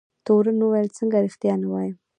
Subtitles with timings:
[0.25, 1.95] تورن وویل څنګه رښتیا نه وایم.